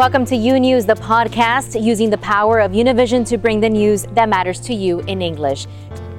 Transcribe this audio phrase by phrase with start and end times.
[0.00, 4.04] Welcome to U News, the podcast using the power of Univision to bring the news
[4.14, 5.66] that matters to you in English.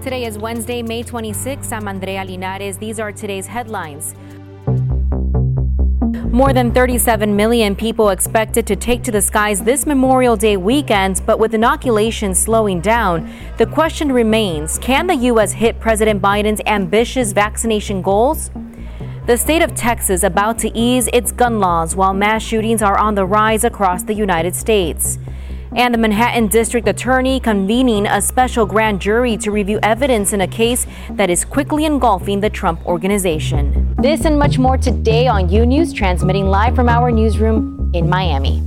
[0.03, 1.71] Today is Wednesday, May 26.
[1.71, 2.77] I'm Andrea Linares.
[2.77, 4.13] These are today's headlines.
[6.31, 11.23] More than 37 million people expected to take to the skies this Memorial Day weekend,
[11.25, 15.53] but with inoculation slowing down, the question remains can the U.S.
[15.53, 18.51] hit President Biden's ambitious vaccination goals?
[19.27, 23.13] The state of Texas about to ease its gun laws while mass shootings are on
[23.13, 25.19] the rise across the United States.
[25.75, 30.47] And the Manhattan District Attorney convening a special grand jury to review evidence in a
[30.47, 33.95] case that is quickly engulfing the Trump organization.
[33.99, 38.63] This and much more today on U News, transmitting live from our newsroom in Miami.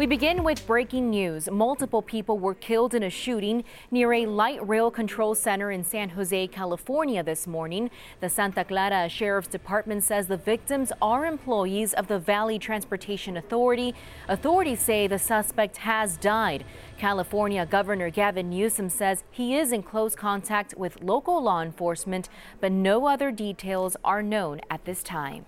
[0.00, 1.50] We begin with breaking news.
[1.50, 6.08] Multiple people were killed in a shooting near a light rail control center in San
[6.08, 7.90] Jose, California this morning.
[8.20, 13.94] The Santa Clara Sheriff's Department says the victims are employees of the Valley Transportation Authority.
[14.26, 16.64] Authorities say the suspect has died.
[16.96, 22.72] California Governor Gavin Newsom says he is in close contact with local law enforcement, but
[22.72, 25.44] no other details are known at this time.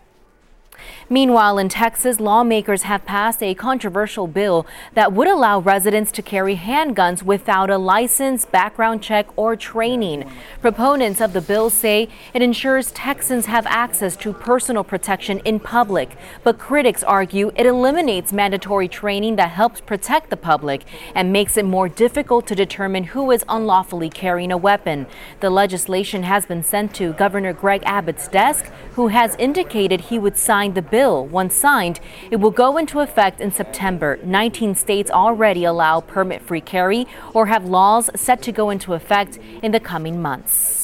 [1.09, 6.57] Meanwhile, in Texas, lawmakers have passed a controversial bill that would allow residents to carry
[6.57, 10.31] handguns without a license, background check, or training.
[10.61, 16.17] Proponents of the bill say it ensures Texans have access to personal protection in public,
[16.43, 21.65] but critics argue it eliminates mandatory training that helps protect the public and makes it
[21.65, 25.07] more difficult to determine who is unlawfully carrying a weapon.
[25.41, 30.37] The legislation has been sent to Governor Greg Abbott's desk, who has indicated he would
[30.37, 31.27] sign the bill.
[31.27, 34.19] Once signed, it will go into effect in September.
[34.25, 39.39] 19 states already allow permit free carry or have laws set to go into effect
[39.63, 40.82] in the coming months.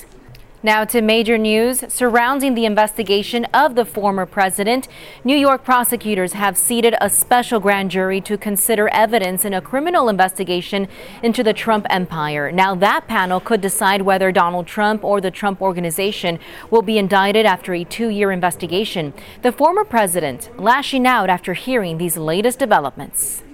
[0.60, 4.88] Now to major news surrounding the investigation of the former president.
[5.22, 10.08] New York prosecutors have seated a special grand jury to consider evidence in a criminal
[10.08, 10.88] investigation
[11.22, 12.50] into the Trump empire.
[12.50, 16.40] Now that panel could decide whether Donald Trump or the Trump organization
[16.72, 19.14] will be indicted after a two-year investigation.
[19.42, 23.44] The former president lashing out after hearing these latest developments.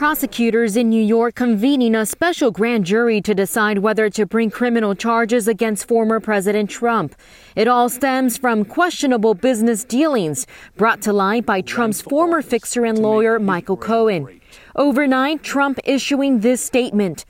[0.00, 4.94] Prosecutors in New York convening a special grand jury to decide whether to bring criminal
[4.94, 7.14] charges against former President Trump.
[7.54, 10.46] It all stems from questionable business dealings
[10.78, 14.40] brought to light by Trump's former fixer and lawyer Michael Cohen.
[14.74, 17.26] Overnight, Trump issuing this statement.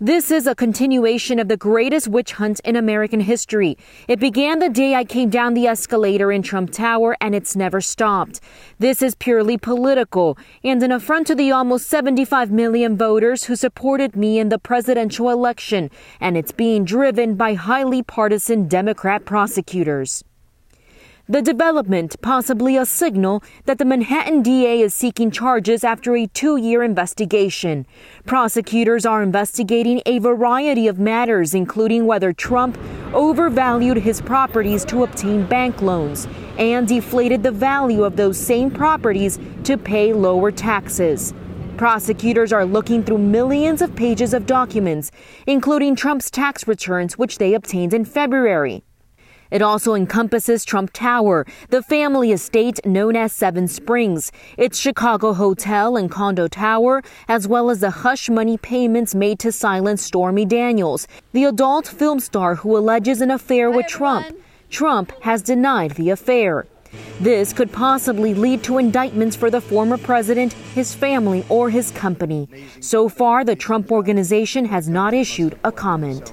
[0.00, 3.76] This is a continuation of the greatest witch hunt in American history.
[4.08, 7.80] It began the day I came down the escalator in Trump Tower and it's never
[7.80, 8.40] stopped.
[8.78, 14.16] This is purely political and an affront to the almost 75 million voters who supported
[14.16, 20.24] me in the presidential election, and it's being driven by highly partisan Democrat prosecutors.
[21.32, 26.58] The development, possibly a signal that the Manhattan DA is seeking charges after a two
[26.58, 27.86] year investigation.
[28.26, 32.76] Prosecutors are investigating a variety of matters, including whether Trump
[33.14, 36.28] overvalued his properties to obtain bank loans
[36.58, 41.32] and deflated the value of those same properties to pay lower taxes.
[41.78, 45.10] Prosecutors are looking through millions of pages of documents,
[45.46, 48.84] including Trump's tax returns, which they obtained in February.
[49.52, 55.98] It also encompasses Trump Tower, the family estate known as Seven Springs, its Chicago hotel
[55.98, 61.06] and condo tower, as well as the hush money payments made to silence Stormy Daniels,
[61.32, 64.34] the adult film star who alleges an affair with Trump.
[64.70, 66.66] Trump has denied the affair.
[67.20, 72.48] This could possibly lead to indictments for the former president, his family, or his company.
[72.80, 76.32] So far, the Trump organization has not issued a comment.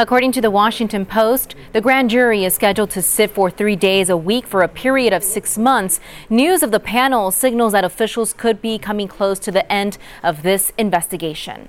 [0.00, 4.08] According to the Washington Post, the grand jury is scheduled to sit for three days
[4.08, 6.00] a week for a period of six months.
[6.30, 10.42] News of the panel signals that officials could be coming close to the end of
[10.42, 11.68] this investigation.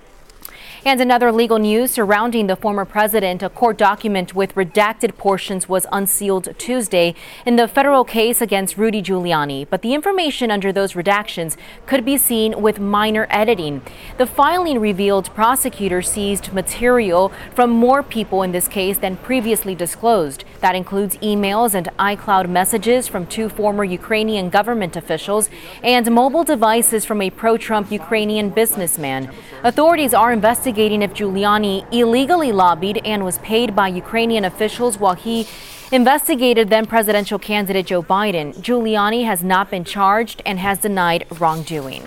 [0.83, 3.43] And another legal news surrounding the former president.
[3.43, 7.13] A court document with redacted portions was unsealed Tuesday
[7.45, 9.67] in the federal case against Rudy Giuliani.
[9.69, 11.55] But the information under those redactions
[11.85, 13.83] could be seen with minor editing.
[14.17, 20.45] The filing revealed prosecutors seized material from more people in this case than previously disclosed.
[20.61, 25.47] That includes emails and iCloud messages from two former Ukrainian government officials
[25.83, 29.31] and mobile devices from a pro Trump Ukrainian businessman.
[29.63, 35.15] Authorities are investigating investigating if Giuliani illegally lobbied and was paid by Ukrainian officials while
[35.15, 35.45] he
[35.91, 38.53] investigated then presidential candidate Joe Biden.
[38.65, 42.03] Giuliani has not been charged and has denied wrongdoing.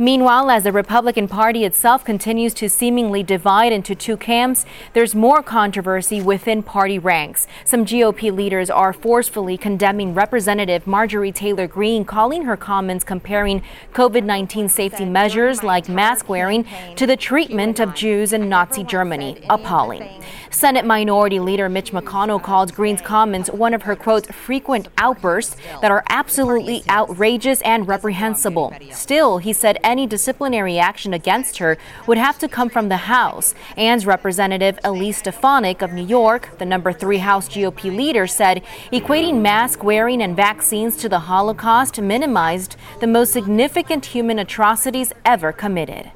[0.00, 5.42] Meanwhile, as the Republican Party itself continues to seemingly divide into two camps, there's more
[5.42, 7.48] controversy within party ranks.
[7.64, 13.60] Some GOP leaders are forcefully condemning Representative Marjorie Taylor Greene, calling her comments comparing
[13.92, 16.64] COVID 19 safety measures like mask wearing
[16.94, 20.22] to the treatment of Jews in Nazi Germany appalling.
[20.50, 25.90] Senate Minority Leader Mitch McConnell called Greene's comments one of her, quote, frequent outbursts that
[25.90, 28.72] are absolutely outrageous and reprehensible.
[28.90, 33.54] Still, he said any disciplinary action against her would have to come from the House.
[33.76, 38.62] And Representative Elise Stefanik of New York, the number three House GOP leader, said
[38.92, 45.52] equating mask wearing and vaccines to the Holocaust minimized the most significant human atrocities ever
[45.52, 46.12] committed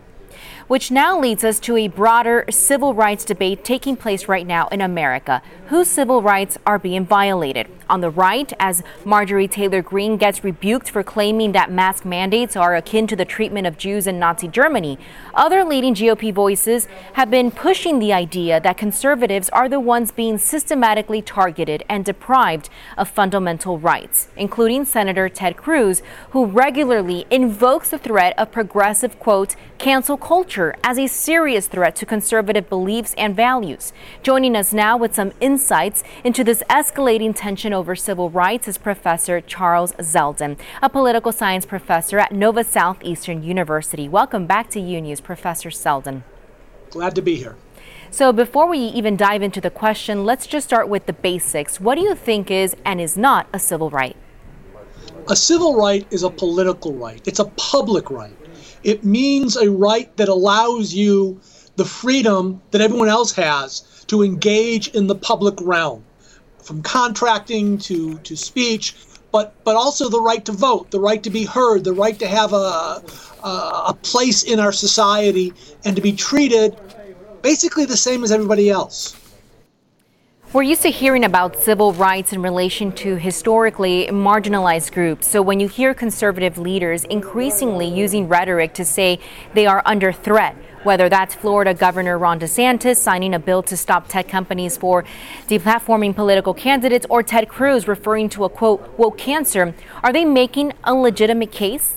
[0.69, 4.81] which now leads us to a broader civil rights debate taking place right now in
[4.81, 5.43] America.
[5.69, 7.67] Whose civil rights are being violated?
[7.89, 12.77] On the right, as Marjorie Taylor Greene gets rebuked for claiming that mask mandates are
[12.77, 14.99] akin to the treatment of Jews in Nazi Germany,
[15.35, 20.37] other leading GOP voices have been pushing the idea that conservatives are the ones being
[20.37, 22.69] systematically targeted and deprived
[22.99, 29.57] of fundamental rights, including Senator Ted Cruz, who regularly invokes the threat of progressive, quote,
[29.79, 33.93] cancel culture as a serious threat to conservative beliefs and values.
[34.23, 39.41] Joining us now with some insights into this escalating tension over civil rights is Professor
[39.41, 44.09] Charles Zelden, a political science professor at Nova Southeastern University.
[44.11, 46.23] Welcome back to U News, Professor Zelden.
[46.91, 47.57] Glad to be here.
[48.11, 51.81] So, before we even dive into the question, let's just start with the basics.
[51.81, 54.17] What do you think is and is not a civil right?
[55.31, 58.37] A civil right is a political right, it's a public right.
[58.85, 61.41] It means a right that allows you
[61.77, 66.05] the freedom that everyone else has to engage in the public realm,
[66.59, 68.95] from contracting to, to speech,
[69.31, 72.27] but, but also the right to vote, the right to be heard, the right to
[72.27, 73.03] have a,
[73.43, 75.53] a, a place in our society
[75.85, 76.77] and to be treated
[77.41, 79.17] basically the same as everybody else.
[80.53, 85.27] We're used to hearing about civil rights in relation to historically marginalized groups.
[85.27, 89.19] So when you hear conservative leaders increasingly using rhetoric to say
[89.55, 94.09] they are under threat, whether that's Florida Governor Ron DeSantis signing a bill to stop
[94.09, 95.07] tech companies for
[95.49, 100.75] deplatforming political candidates, or Ted Cruz referring to a quote, woke cancer, are they making
[100.85, 101.95] a legitimate case?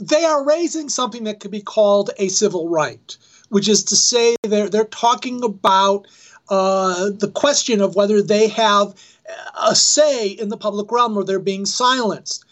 [0.00, 3.16] They are raising something that could be called a civil right
[3.48, 6.06] which is to say they're, they're talking about
[6.48, 8.94] uh, the question of whether they have
[9.60, 12.44] a say in the public realm or they're being silenced.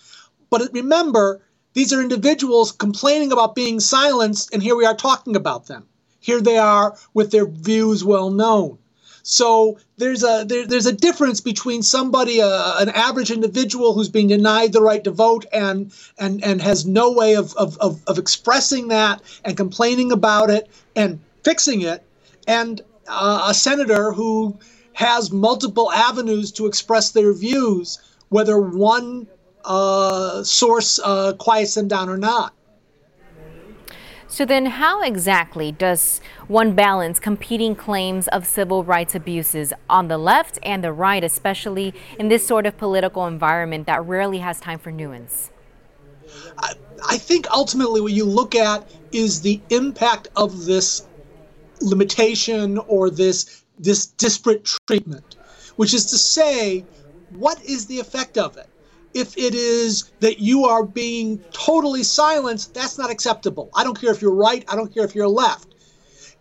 [0.50, 1.41] But remember,
[1.73, 5.87] these are individuals complaining about being silenced, and here we are talking about them.
[6.20, 8.79] Here they are with their views well known.
[9.26, 14.29] So there's a there, there's a difference between somebody, uh, an average individual who's being
[14.29, 18.19] denied the right to vote and and and has no way of of, of, of
[18.19, 22.03] expressing that and complaining about it and fixing it,
[22.47, 24.59] and uh, a senator who
[24.93, 27.99] has multiple avenues to express their views,
[28.29, 29.27] whether one
[29.65, 32.53] uh, source uh, quiets them down or not.
[34.26, 40.19] So then how exactly does one balance competing claims of civil rights abuses on the
[40.19, 44.79] left and the right, especially in this sort of political environment that rarely has time
[44.79, 45.50] for nuance?
[46.59, 46.73] I,
[47.09, 51.06] I think ultimately what you look at is the impact of this
[51.81, 55.37] limitation or this this disparate treatment,
[55.77, 56.84] which is to say,
[57.31, 58.69] what is the effect of it?
[59.15, 63.71] If it is that you are being totally silenced, that's not acceptable.
[63.75, 65.69] I don't care if you're right, I don't care if you're left.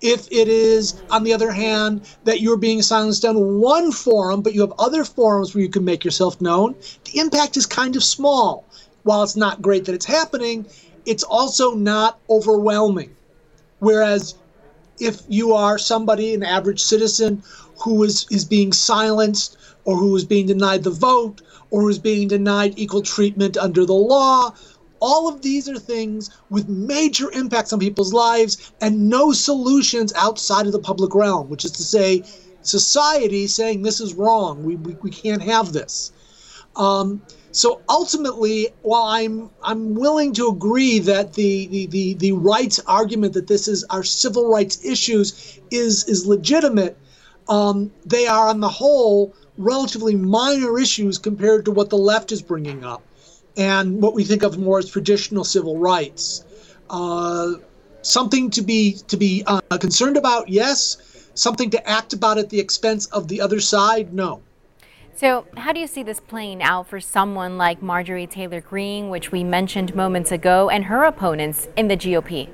[0.01, 4.53] If it is, on the other hand, that you're being silenced on one forum, but
[4.53, 6.75] you have other forums where you can make yourself known,
[7.05, 8.65] the impact is kind of small.
[9.03, 10.65] While it's not great that it's happening,
[11.05, 13.15] it's also not overwhelming.
[13.79, 14.35] Whereas
[15.03, 17.43] if you are somebody, an average citizen,
[17.83, 22.27] who is, is being silenced or who is being denied the vote or who's being
[22.27, 24.53] denied equal treatment under the law.
[24.99, 30.65] All of these are things with major impacts on people's lives and no solutions outside
[30.65, 32.23] of the public realm, which is to say,
[32.61, 34.63] society saying this is wrong.
[34.63, 36.13] We, we, we can't have this.
[36.75, 37.21] Um,
[37.53, 43.33] so ultimately, while I'm I'm willing to agree that the, the, the, the rights argument
[43.33, 46.97] that this is our civil rights issues is is legitimate,
[47.47, 52.41] um, they are on the whole relatively minor issues compared to what the left is
[52.41, 53.03] bringing up
[53.55, 56.43] and what we think of more as traditional civil rights.
[56.89, 57.53] Uh,
[58.01, 60.97] something to be to be uh, concerned about, yes.
[61.35, 64.41] Something to act about at the expense of the other side, no.
[65.15, 69.31] So, how do you see this playing out for someone like Marjorie Taylor Greene, which
[69.31, 72.49] we mentioned moments ago, and her opponents in the GOP?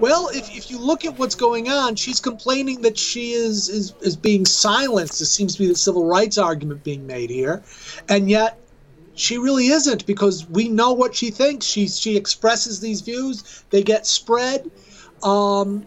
[0.00, 3.94] Well, if, if you look at what's going on, she's complaining that she is, is,
[4.00, 5.20] is being silenced.
[5.20, 7.62] It seems to be the civil rights argument being made here.
[8.08, 8.58] And yet,
[9.14, 11.66] she really isn't because we know what she thinks.
[11.66, 14.70] She, she expresses these views, they get spread.
[15.22, 15.86] Um,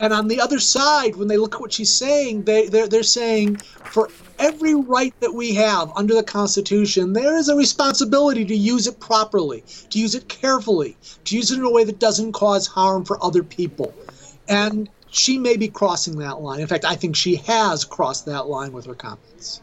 [0.00, 3.02] and on the other side, when they look at what she's saying, they, they're, they're
[3.02, 8.54] saying for every right that we have under the Constitution, there is a responsibility to
[8.54, 12.32] use it properly, to use it carefully, to use it in a way that doesn't
[12.32, 13.92] cause harm for other people.
[14.48, 16.60] And she may be crossing that line.
[16.60, 19.62] In fact, I think she has crossed that line with her comments.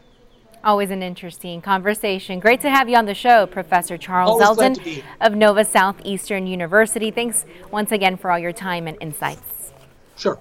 [0.64, 2.40] Always an interesting conversation.
[2.40, 7.12] Great to have you on the show, Professor Charles Zelden of Nova Southeastern University.
[7.12, 9.55] Thanks once again for all your time and insights.
[10.16, 10.38] Sure.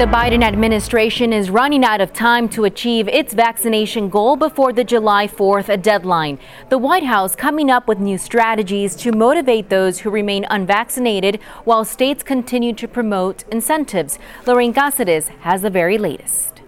[0.00, 4.82] The Biden administration is running out of time to achieve its vaccination goal before the
[4.82, 6.38] July 4th deadline.
[6.70, 11.84] The White House coming up with new strategies to motivate those who remain unvaccinated while
[11.84, 14.18] states continue to promote incentives.
[14.46, 16.59] Lorraine Cáceres has the very latest.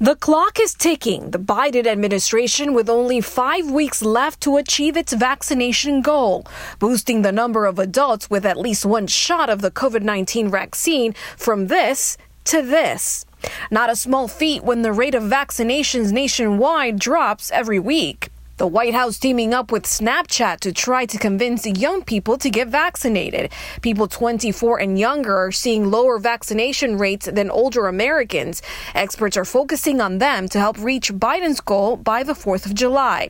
[0.00, 1.32] The clock is ticking.
[1.32, 6.46] The Biden administration with only five weeks left to achieve its vaccination goal,
[6.78, 11.14] boosting the number of adults with at least one shot of the COVID 19 vaccine
[11.36, 13.26] from this to this.
[13.72, 18.28] Not a small feat when the rate of vaccinations nationwide drops every week.
[18.58, 22.66] The White House teaming up with Snapchat to try to convince young people to get
[22.66, 23.52] vaccinated.
[23.82, 28.60] People 24 and younger are seeing lower vaccination rates than older Americans.
[28.96, 33.28] Experts are focusing on them to help reach Biden's goal by the 4th of July.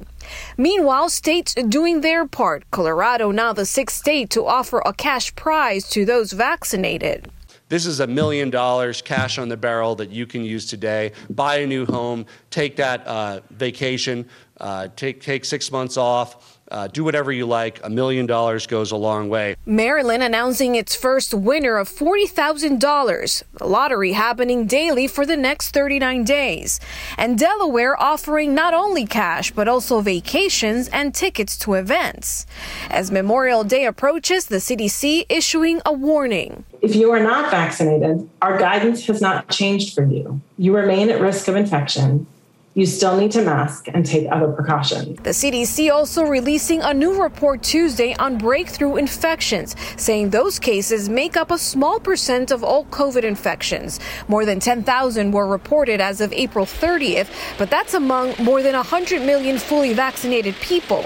[0.56, 2.64] Meanwhile, states doing their part.
[2.70, 7.30] Colorado now the sixth state to offer a cash prize to those vaccinated.
[7.68, 11.12] This is a million dollars cash on the barrel that you can use today.
[11.28, 14.26] Buy a new home, take that uh, vacation,
[14.58, 16.57] uh, take, take six months off.
[16.70, 17.80] Uh, do whatever you like.
[17.84, 19.56] A million dollars goes a long way.
[19.64, 23.42] Maryland announcing its first winner of $40,000.
[23.54, 26.80] The lottery happening daily for the next 39 days.
[27.16, 32.46] And Delaware offering not only cash, but also vacations and tickets to events.
[32.90, 36.64] As Memorial Day approaches, the CDC issuing a warning.
[36.82, 40.40] If you are not vaccinated, our guidance has not changed for you.
[40.58, 42.26] You remain at risk of infection
[42.78, 45.18] you still need to mask and take other precautions.
[45.24, 51.36] The CDC also releasing a new report Tuesday on breakthrough infections, saying those cases make
[51.36, 53.98] up a small percent of all COVID infections.
[54.28, 57.26] More than 10,000 were reported as of April 30th,
[57.58, 61.04] but that's among more than 100 million fully vaccinated people.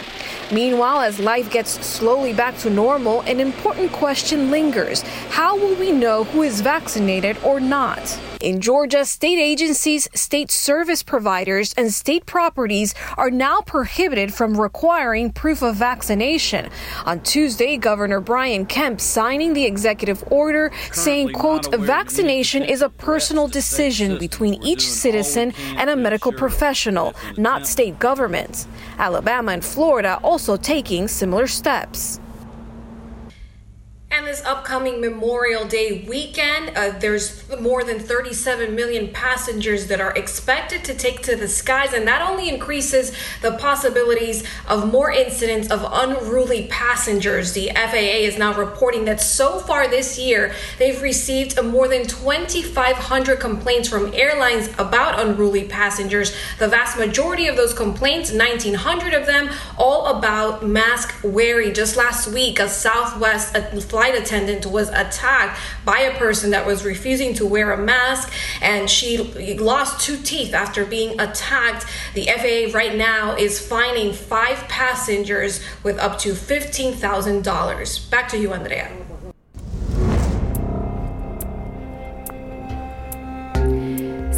[0.52, 5.00] Meanwhile, as life gets slowly back to normal, an important question lingers.
[5.30, 8.18] How will we know who is vaccinated or not?
[8.42, 15.30] In Georgia, state agencies, state service providers, and state properties are now prohibited from requiring
[15.30, 16.68] proof of vaccination.
[17.04, 23.46] On Tuesday, Governor Brian Kemp signing the executive order saying, quote, vaccination is a personal
[23.46, 28.66] decision between each citizen and a medical professional, not state governments.
[28.98, 32.18] Alabama and Florida also taking similar steps.
[34.14, 40.14] And this upcoming Memorial Day weekend, uh, there's more than 37 million passengers that are
[40.14, 45.70] expected to take to the skies, and that only increases the possibilities of more incidents
[45.70, 47.54] of unruly passengers.
[47.54, 53.40] The FAA is now reporting that so far this year, they've received more than 2,500
[53.40, 56.36] complaints from airlines about unruly passengers.
[56.58, 61.72] The vast majority of those complaints, 1,900 of them, all about mask wearing.
[61.72, 66.84] Just last week, a Southwest flight flight attendant was attacked by a person that was
[66.84, 69.16] refusing to wear a mask, and she
[69.58, 71.86] lost two teeth after being attacked.
[72.14, 78.10] The FAA right now is fining five passengers with up to $15,000.
[78.10, 78.90] Back to you, Andrea.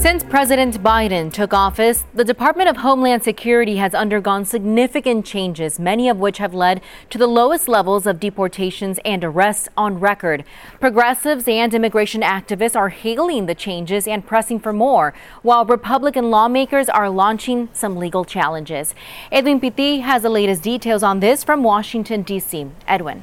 [0.04, 6.10] Since President Biden took office, the Department of Homeland Security has undergone significant changes, many
[6.10, 10.44] of which have led to the lowest levels of deportations and arrests on record.
[10.78, 16.90] Progressives and immigration activists are hailing the changes and pressing for more, while Republican lawmakers
[16.90, 18.94] are launching some legal challenges.
[19.32, 22.66] Edwin Pitti has the latest details on this from Washington, D.C.
[22.86, 23.22] Edwin.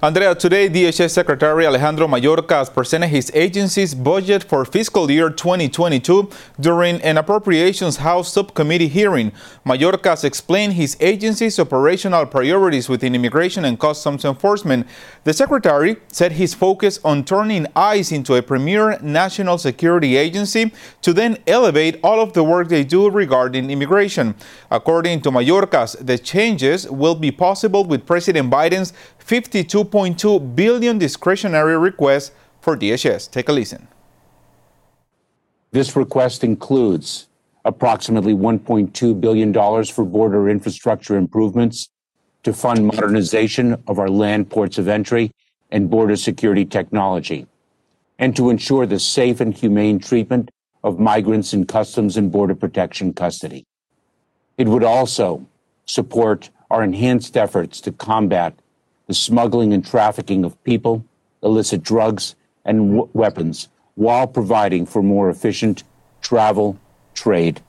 [0.00, 7.02] Andrea, today DHS Secretary Alejandro Mayorkas presented his agency's budget for fiscal year 2022 during
[7.02, 9.32] an Appropriations House subcommittee hearing.
[9.66, 14.86] Mayorkas explained his agency's operational priorities within immigration and customs enforcement.
[15.24, 21.12] The secretary said his focus on turning ICE into a premier national security agency to
[21.12, 24.36] then elevate all of the work they do regarding immigration.
[24.70, 28.92] According to Mayorkas, the changes will be possible with President Biden's
[29.28, 32.32] 52.2 billion discretionary request
[32.62, 33.30] for DHS.
[33.30, 33.86] Take a listen.
[35.70, 37.28] This request includes
[37.66, 39.52] approximately $1.2 billion
[39.84, 41.90] for border infrastructure improvements
[42.42, 45.30] to fund modernization of our land ports of entry
[45.70, 47.46] and border security technology,
[48.18, 50.50] and to ensure the safe and humane treatment
[50.82, 53.66] of migrants in customs and border protection custody.
[54.56, 55.46] It would also
[55.84, 58.54] support our enhanced efforts to combat
[59.08, 61.04] the smuggling and trafficking of people,
[61.42, 65.82] illicit drugs, and w- weapons while providing for more efficient
[66.22, 66.78] travel,
[67.14, 67.60] trade,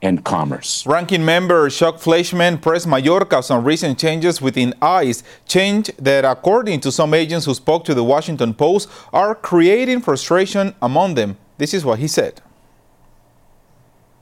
[0.00, 0.86] and commerce.
[0.86, 6.92] Ranking member Chuck Fleischmann pressed Mayorkas on recent changes within ICE, change that, according to
[6.92, 11.36] some agents who spoke to the Washington Post, are creating frustration among them.
[11.58, 12.40] This is what he said.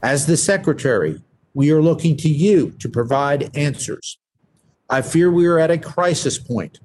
[0.03, 1.23] As the secretary,
[1.55, 4.19] we are looking to you to provide answers.
[4.93, 6.79] I fear we are at a crisis point.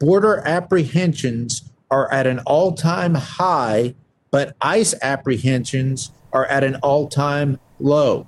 [0.00, 3.94] Border apprehensions are at an all time high,
[4.32, 8.26] but ICE apprehensions are at an all time low.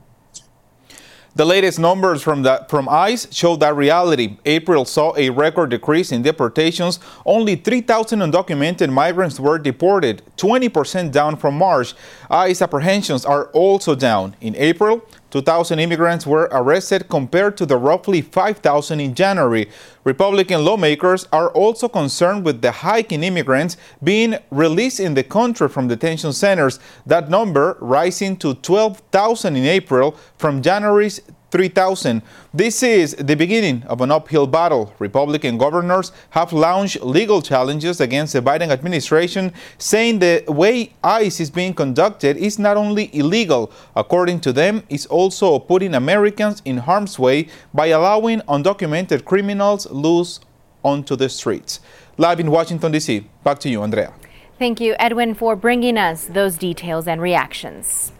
[1.35, 4.37] The latest numbers from, the, from ICE show that reality.
[4.45, 7.01] April saw a record decrease in deportations.
[7.27, 11.95] Only 3,000 undocumented migrants were deported, 20% down from March.
[12.31, 14.37] ICE apprehensions are also down.
[14.43, 19.69] In April, 2,000 immigrants were arrested compared to the roughly 5,000 in January.
[20.05, 25.71] Republican lawmakers are also concerned with the hike in immigrants being released in the country
[25.71, 31.23] from detention centers, that number rising to 12,000 in April from January's
[31.53, 32.23] 3,000.
[32.55, 34.95] This is the beginning of an uphill battle.
[34.99, 41.51] Republican governors have launched legal challenges against the Biden administration, saying the way ICE is
[41.51, 47.19] being conducted is not only illegal, according to them, it's also putting Americans in harm's
[47.19, 50.41] way by allowing undocumented criminals loose
[50.83, 51.81] onto the streets.
[52.17, 54.15] Live in Washington, D.C., back to you, Andrea.
[54.59, 58.13] Thank you, Edwin, for bringing us those details and reactions.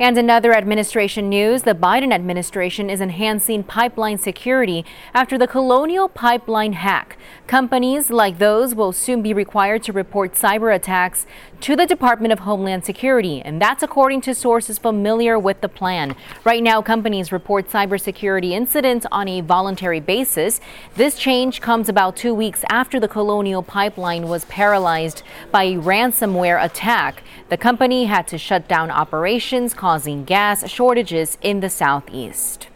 [0.00, 4.82] And another administration news, the Biden administration is enhancing pipeline security
[5.12, 7.18] after the Colonial Pipeline hack.
[7.46, 11.26] Companies like those will soon be required to report cyber attacks
[11.60, 16.16] to the Department of Homeland Security, and that's according to sources familiar with the plan.
[16.42, 20.60] Right now, companies report cybersecurity incidents on a voluntary basis.
[20.94, 26.64] This change comes about two weeks after the Colonial Pipeline was paralyzed by a ransomware
[26.64, 27.22] attack.
[27.50, 32.68] The company had to shut down operations, causing gas shortages in the southeast.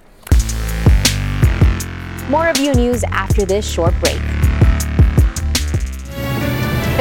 [2.29, 4.44] More of U News after this short break.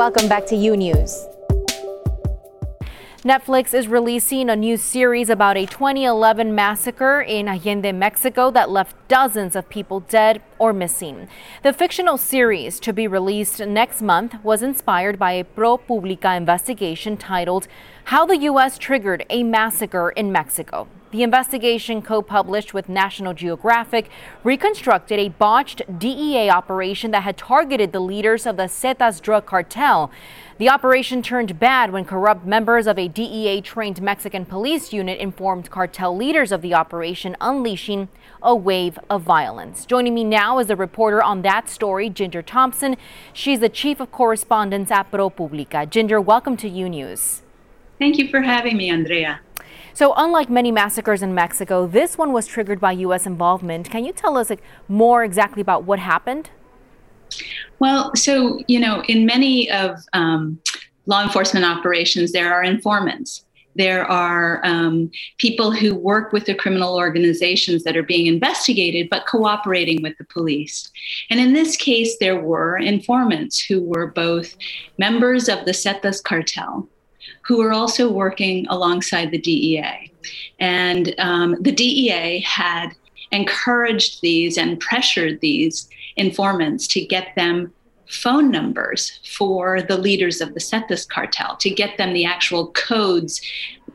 [0.00, 1.26] Welcome back to U News.
[3.22, 8.96] Netflix is releasing a new series about a 2011 massacre in Allende, Mexico that left
[9.08, 11.26] dozens of people dead or missing.
[11.64, 17.66] The fictional series, to be released next month, was inspired by a ProPublica investigation titled
[18.04, 18.78] How the U.S.
[18.78, 20.86] Triggered a Massacre in Mexico.
[21.12, 24.10] The investigation, co published with National Geographic,
[24.44, 30.12] reconstructed a botched DEA operation that had targeted the leaders of the Zetas drug cartel.
[30.58, 35.70] The operation turned bad when corrupt members of a DEA trained Mexican police unit informed
[35.70, 38.08] cartel leaders of the operation, unleashing
[38.42, 39.86] a wave of violence.
[39.86, 42.96] Joining me now is a reporter on that story, Ginger Thompson.
[43.32, 45.88] She's the chief of correspondents at ProPublica.
[45.88, 47.42] Ginger, welcome to U News.
[47.98, 49.40] Thank you for having me, Andrea.
[49.92, 53.26] So, unlike many massacres in Mexico, this one was triggered by U.S.
[53.26, 53.90] involvement.
[53.90, 56.50] Can you tell us like, more exactly about what happened?
[57.78, 60.58] Well, so, you know, in many of um,
[61.06, 63.44] law enforcement operations, there are informants.
[63.80, 69.26] There are um, people who work with the criminal organizations that are being investigated but
[69.26, 70.90] cooperating with the police.
[71.30, 74.54] And in this case, there were informants who were both
[74.98, 76.88] members of the Zetas cartel
[77.42, 80.12] who were also working alongside the DEA.
[80.58, 82.90] And um, the DEA had
[83.32, 87.72] encouraged these and pressured these informants to get them
[88.10, 93.40] phone numbers for the leaders of the Zetas cartel, to get them the actual codes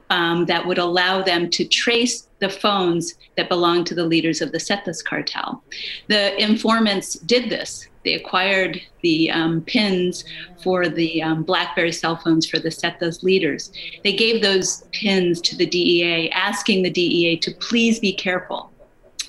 [0.09, 4.51] um, that would allow them to trace the phones that belong to the leaders of
[4.51, 5.63] the Zetas cartel.
[6.07, 7.87] The informants did this.
[8.03, 10.25] They acquired the um, pins
[10.63, 13.71] for the um, BlackBerry cell phones for the Zetas leaders.
[14.03, 18.71] They gave those pins to the DEA, asking the DEA to please be careful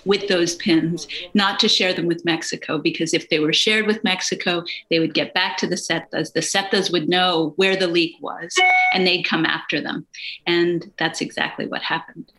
[0.06, 4.02] with those pins, not to share them with Mexico, because if they were shared with
[4.04, 6.32] Mexico, they would get back to the Zetas.
[6.32, 8.54] The Zetas would know where the leak was
[8.94, 10.06] and they'd come after them.
[10.46, 12.32] And that's exactly what happened.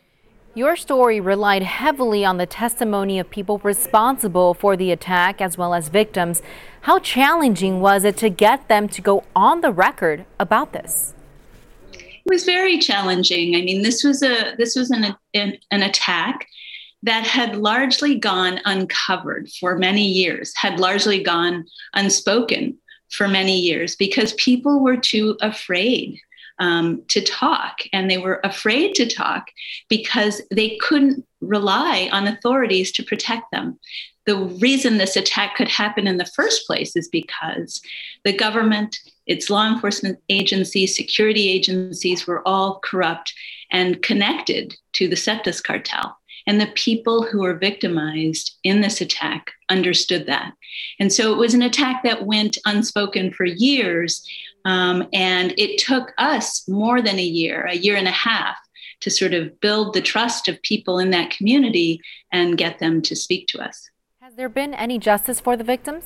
[0.57, 5.75] Your story relied heavily on the testimony of people responsible for the attack as well
[5.75, 6.41] as victims.
[6.81, 11.13] How challenging was it to get them to go on the record about this?
[11.93, 13.55] It was very challenging.
[13.55, 16.47] I mean, this was a this was an an, an attack
[17.03, 22.77] that had largely gone uncovered for many years, had largely gone unspoken
[23.11, 26.19] for many years because people were too afraid
[26.59, 27.79] um, to talk.
[27.93, 29.51] And they were afraid to talk
[29.89, 33.79] because they couldn't rely on authorities to protect them.
[34.25, 37.81] The reason this attack could happen in the first place is because
[38.25, 43.33] the government, its law enforcement agencies, security agencies were all corrupt
[43.71, 46.16] and connected to the Zetas cartel.
[46.47, 50.53] And the people who were victimized in this attack understood that.
[50.99, 54.25] And so it was an attack that went unspoken for years.
[54.65, 58.55] Um, and it took us more than a year, a year and a half,
[59.01, 63.15] to sort of build the trust of people in that community and get them to
[63.15, 63.89] speak to us.
[64.21, 66.05] Has there been any justice for the victims?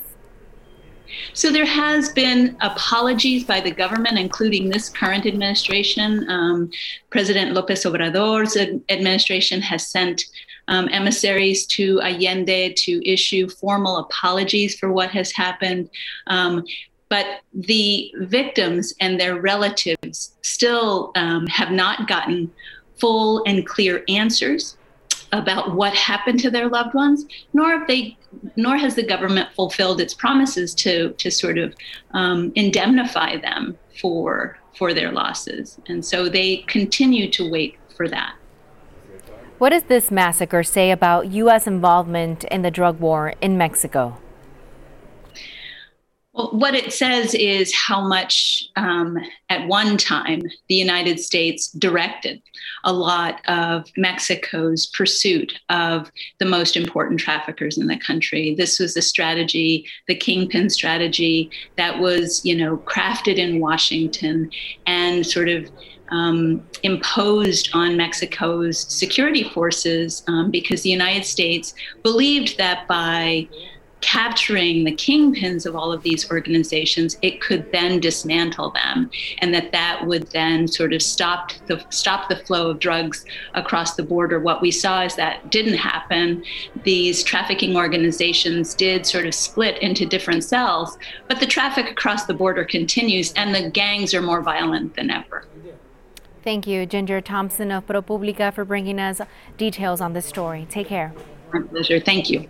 [1.33, 6.29] So there has been apologies by the government, including this current administration.
[6.29, 6.69] Um,
[7.09, 8.57] President Lopez Obrador's
[8.89, 10.23] administration has sent
[10.67, 15.89] um, emissaries to Allende to issue formal apologies for what has happened.
[16.27, 16.63] Um,
[17.09, 22.49] but the victims and their relatives still um, have not gotten
[22.99, 24.77] full and clear answers
[25.33, 28.17] about what happened to their loved ones, nor have they,
[28.55, 31.75] nor has the government fulfilled its promises to to sort of
[32.11, 38.35] um, indemnify them for for their losses, and so they continue to wait for that.
[39.57, 41.67] What does this massacre say about U.S.
[41.67, 44.17] involvement in the drug war in Mexico?
[46.33, 49.17] Well, what it says is how much, um,
[49.49, 52.41] at one time, the United States directed
[52.85, 58.55] a lot of Mexico's pursuit of the most important traffickers in the country.
[58.55, 64.49] This was a strategy, the kingpin strategy, that was, you know, crafted in Washington
[64.87, 65.69] and sort of
[66.11, 73.47] um, imposed on Mexico's security forces um, because the United States believed that by
[74.01, 79.09] capturing the kingpins of all of these organizations, it could then dismantle them,
[79.39, 83.95] and that that would then sort of stop the stop the flow of drugs across
[83.95, 84.39] the border.
[84.39, 86.43] What we saw is that didn't happen.
[86.83, 92.33] These trafficking organizations did sort of split into different cells, but the traffic across the
[92.33, 95.45] border continues, and the gangs are more violent than ever.
[96.43, 99.21] Thank you, Ginger Thompson of ProPublica, for bringing us
[99.57, 100.65] details on this story.
[100.69, 101.13] Take care.
[101.53, 101.99] My pleasure.
[101.99, 102.49] Thank you.